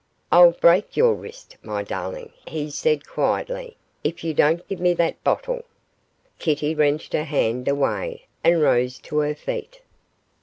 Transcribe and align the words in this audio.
'I'll 0.31 0.53
break 0.53 0.97
your 0.97 1.13
wrist, 1.13 1.57
my 1.61 1.83
darling,' 1.83 2.33
he 2.47 2.71
said, 2.71 3.05
quietly, 3.05 3.77
'if 4.03 4.23
you 4.23 4.33
don't 4.33 4.67
give 4.67 4.79
me 4.79 4.95
that 4.95 5.23
bottle.' 5.23 5.63
Kitty 6.39 6.73
wrenched 6.73 7.13
her 7.13 7.23
hand 7.23 7.67
away, 7.67 8.25
and 8.43 8.63
rose 8.63 8.97
to 8.97 9.17
her 9.19 9.35
feet. 9.35 9.81